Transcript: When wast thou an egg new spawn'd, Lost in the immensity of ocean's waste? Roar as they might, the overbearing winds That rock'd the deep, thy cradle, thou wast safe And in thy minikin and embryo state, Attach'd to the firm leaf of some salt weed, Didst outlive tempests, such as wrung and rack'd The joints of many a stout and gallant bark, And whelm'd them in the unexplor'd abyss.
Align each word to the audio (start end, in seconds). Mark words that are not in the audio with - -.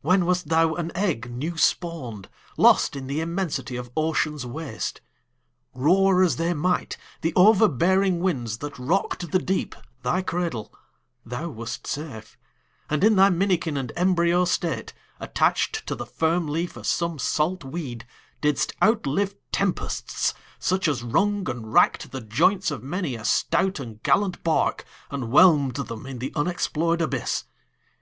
When 0.00 0.24
wast 0.24 0.48
thou 0.48 0.74
an 0.76 0.90
egg 0.96 1.30
new 1.30 1.58
spawn'd, 1.58 2.30
Lost 2.56 2.96
in 2.96 3.08
the 3.08 3.20
immensity 3.20 3.76
of 3.76 3.90
ocean's 3.94 4.46
waste? 4.46 5.02
Roar 5.74 6.22
as 6.22 6.36
they 6.36 6.54
might, 6.54 6.96
the 7.20 7.34
overbearing 7.36 8.20
winds 8.20 8.56
That 8.60 8.78
rock'd 8.78 9.32
the 9.32 9.38
deep, 9.38 9.74
thy 10.02 10.22
cradle, 10.22 10.72
thou 11.26 11.50
wast 11.50 11.86
safe 11.86 12.38
And 12.88 13.04
in 13.04 13.16
thy 13.16 13.28
minikin 13.28 13.76
and 13.76 13.92
embryo 13.96 14.46
state, 14.46 14.94
Attach'd 15.20 15.86
to 15.86 15.94
the 15.94 16.06
firm 16.06 16.46
leaf 16.48 16.78
of 16.78 16.86
some 16.86 17.18
salt 17.18 17.62
weed, 17.62 18.06
Didst 18.40 18.72
outlive 18.82 19.34
tempests, 19.52 20.32
such 20.58 20.88
as 20.88 21.02
wrung 21.02 21.50
and 21.50 21.70
rack'd 21.74 22.12
The 22.12 22.22
joints 22.22 22.70
of 22.70 22.82
many 22.82 23.14
a 23.14 23.26
stout 23.26 23.78
and 23.78 24.02
gallant 24.02 24.42
bark, 24.42 24.86
And 25.10 25.24
whelm'd 25.24 25.76
them 25.76 26.06
in 26.06 26.18
the 26.18 26.30
unexplor'd 26.34 27.02
abyss. 27.02 27.44